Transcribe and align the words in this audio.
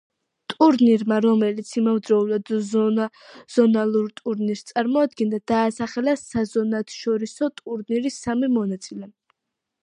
ტურნირმა, 0.51 1.17
რომელიც 1.25 1.73
იმავდროულად 1.81 2.49
ზონალურ 3.57 4.07
ტურნირს 4.21 4.65
წარმოადგენდა, 4.71 5.41
დაასახელა 5.53 6.17
საზონათშორისო 6.23 7.51
ტურნირის 7.63 8.19
სამი 8.27 8.51
მონაწილე. 8.57 9.13